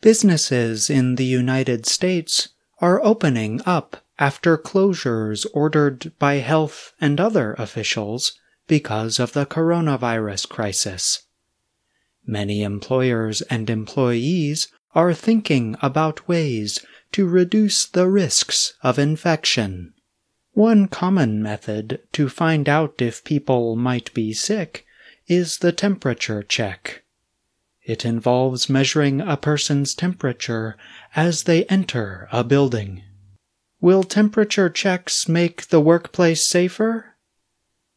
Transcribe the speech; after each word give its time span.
Businesses 0.00 0.88
in 0.88 1.16
the 1.16 1.24
United 1.24 1.84
States 1.84 2.48
are 2.78 3.04
opening 3.04 3.60
up 3.66 3.98
after 4.18 4.56
closures 4.56 5.46
ordered 5.52 6.12
by 6.18 6.36
health 6.36 6.94
and 7.00 7.20
other 7.20 7.54
officials 7.58 8.38
because 8.66 9.18
of 9.18 9.32
the 9.34 9.44
coronavirus 9.44 10.48
crisis. 10.48 11.24
Many 12.24 12.62
employers 12.62 13.42
and 13.42 13.68
employees 13.68 14.68
are 14.94 15.12
thinking 15.12 15.76
about 15.82 16.26
ways 16.26 16.84
to 17.12 17.26
reduce 17.26 17.84
the 17.86 18.08
risks 18.08 18.74
of 18.82 18.98
infection. 18.98 19.92
One 20.52 20.88
common 20.88 21.42
method 21.42 22.00
to 22.12 22.28
find 22.28 22.68
out 22.68 23.02
if 23.02 23.22
people 23.22 23.76
might 23.76 24.14
be 24.14 24.32
sick 24.32 24.86
is 25.26 25.58
the 25.58 25.72
temperature 25.72 26.42
check. 26.42 26.99
It 27.82 28.04
involves 28.04 28.68
measuring 28.68 29.20
a 29.20 29.36
person's 29.36 29.94
temperature 29.94 30.76
as 31.16 31.44
they 31.44 31.64
enter 31.64 32.28
a 32.30 32.44
building. 32.44 33.02
Will 33.80 34.02
temperature 34.02 34.68
checks 34.68 35.28
make 35.28 35.68
the 35.68 35.80
workplace 35.80 36.44
safer? 36.44 37.16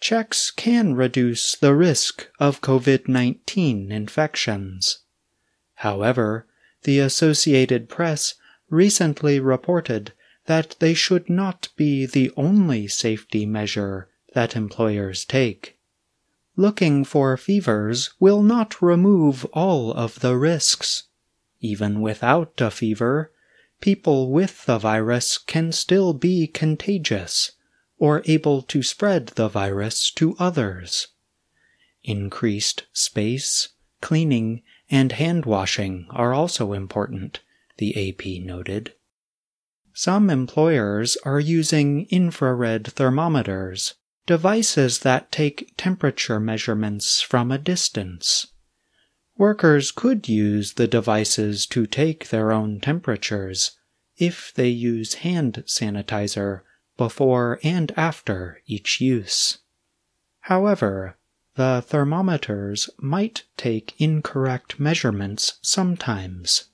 Checks 0.00 0.50
can 0.50 0.94
reduce 0.94 1.56
the 1.56 1.74
risk 1.74 2.28
of 2.38 2.60
COVID 2.60 3.08
19 3.08 3.90
infections. 3.90 5.00
However, 5.76 6.46
the 6.82 7.00
Associated 7.00 7.88
Press 7.88 8.34
recently 8.70 9.40
reported 9.40 10.12
that 10.46 10.76
they 10.78 10.94
should 10.94 11.28
not 11.28 11.68
be 11.76 12.06
the 12.06 12.30
only 12.36 12.86
safety 12.86 13.46
measure 13.46 14.08
that 14.34 14.54
employers 14.54 15.24
take. 15.24 15.78
Looking 16.56 17.04
for 17.04 17.36
fevers 17.36 18.10
will 18.20 18.42
not 18.42 18.80
remove 18.80 19.44
all 19.46 19.92
of 19.92 20.20
the 20.20 20.36
risks. 20.36 21.04
Even 21.60 22.00
without 22.00 22.60
a 22.60 22.70
fever, 22.70 23.32
people 23.80 24.30
with 24.30 24.64
the 24.64 24.78
virus 24.78 25.36
can 25.36 25.72
still 25.72 26.12
be 26.12 26.46
contagious 26.46 27.52
or 27.98 28.22
able 28.26 28.62
to 28.62 28.82
spread 28.82 29.28
the 29.28 29.48
virus 29.48 30.10
to 30.12 30.36
others. 30.38 31.08
Increased 32.04 32.84
space, 32.92 33.70
cleaning, 34.00 34.62
and 34.90 35.12
hand 35.12 35.46
washing 35.46 36.06
are 36.10 36.32
also 36.34 36.72
important, 36.72 37.40
the 37.78 38.10
AP 38.10 38.44
noted. 38.44 38.92
Some 39.92 40.30
employers 40.30 41.16
are 41.24 41.40
using 41.40 42.06
infrared 42.10 42.86
thermometers, 42.86 43.94
devices 44.26 45.00
that 45.00 45.30
take 45.30 45.72
temperature 45.76 46.40
measurements 46.40 47.20
from 47.20 47.52
a 47.52 47.58
distance. 47.58 48.46
Workers 49.36 49.90
could 49.90 50.28
use 50.28 50.74
the 50.74 50.86
devices 50.86 51.66
to 51.66 51.86
take 51.86 52.28
their 52.28 52.52
own 52.52 52.80
temperatures 52.80 53.72
if 54.16 54.52
they 54.54 54.68
use 54.68 55.14
hand 55.14 55.64
sanitizer 55.66 56.60
before 56.96 57.58
and 57.64 57.92
after 57.96 58.62
each 58.66 59.00
use. 59.00 59.58
However, 60.40 61.16
the 61.56 61.82
thermometers 61.86 62.90
might 62.98 63.44
take 63.56 63.94
incorrect 63.98 64.78
measurements 64.78 65.58
sometimes. 65.62 66.64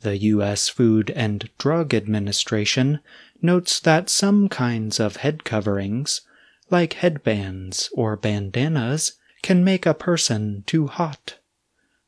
The 0.00 0.18
U.S. 0.18 0.68
Food 0.68 1.10
and 1.10 1.48
Drug 1.58 1.92
Administration 1.92 3.00
notes 3.42 3.80
that 3.80 4.08
some 4.08 4.48
kinds 4.48 5.00
of 5.00 5.16
head 5.16 5.44
coverings, 5.44 6.20
like 6.70 6.94
headbands 6.94 7.90
or 7.94 8.16
bandanas, 8.16 9.12
can 9.42 9.64
make 9.64 9.86
a 9.86 9.94
person 9.94 10.64
too 10.66 10.86
hot. 10.86 11.36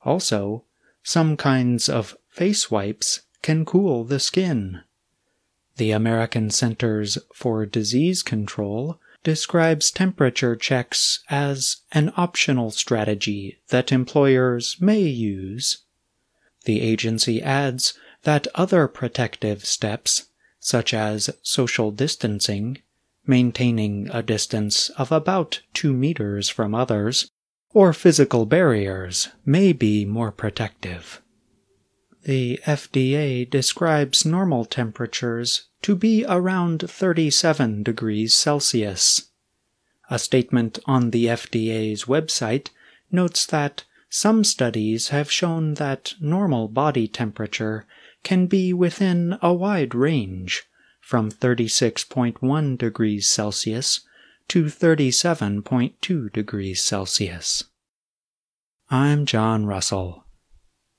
Also, 0.03 0.65
some 1.03 1.37
kinds 1.37 1.89
of 1.89 2.17
face 2.29 2.71
wipes 2.71 3.23
can 3.43 3.65
cool 3.65 4.05
the 4.05 4.21
skin. 4.21 4.83
The 5.77 5.93
American 5.93 6.51
Centers 6.51 7.19
for 7.35 7.65
Disease 7.65 8.23
Control 8.23 9.01
describes 9.23 9.91
temperature 9.91 10.57
checks 10.57 11.23
as 11.29 11.79
an 11.93 12.13
optional 12.17 12.71
strategy 12.71 13.59
that 13.69 13.93
employers 13.93 14.77
may 14.81 15.01
use 15.01 15.79
the 16.65 16.81
agency 16.81 17.43
adds 17.43 17.95
that 18.23 18.47
other 18.55 18.87
protective 18.87 19.65
steps, 19.65 20.27
such 20.59 20.93
as 20.93 21.31
social 21.43 21.91
distancing, 21.91 22.79
maintaining 23.31 24.11
a 24.11 24.23
distance 24.23 24.91
of 24.91 25.11
about 25.11 25.63
two 25.73 25.95
meters 25.95 26.51
from 26.51 26.75
others, 26.75 27.31
or 27.73 27.95
physical 27.95 28.45
barriers, 28.45 29.29
may 29.47 29.73
be 29.73 30.05
more 30.05 30.31
protective. 30.31 31.23
The 32.25 32.61
FDA 32.67 33.49
describes 33.49 34.27
normal 34.27 34.67
temperatures 34.67 35.69
to 35.83 35.97
be 35.97 36.27
around 36.29 36.91
37 36.91 37.83
degrees 37.83 38.35
Celsius. 38.35 39.31
A 40.11 40.19
statement 40.19 40.79
on 40.85 41.11
the 41.11 41.27
FDA's 41.27 42.05
website 42.05 42.69
notes 43.11 43.47
that 43.47 43.85
some 44.11 44.43
studies 44.43 45.09
have 45.09 45.31
shown 45.31 45.75
that 45.75 46.15
normal 46.21 46.67
body 46.67 47.07
temperature 47.07 47.87
can 48.25 48.47
be 48.47 48.73
within 48.73 49.39
a 49.41 49.55
wide 49.55 49.95
range, 49.95 50.65
from 51.01 51.31
36.1 51.31 52.79
degrees 52.79 53.29
Celsius 53.29 54.01
to 54.49 54.65
37.2 54.65 56.33
degrees 56.33 56.83
Celsius. 56.83 57.65
I'm 58.91 59.27
John 59.27 59.67
Russell. 59.67 60.25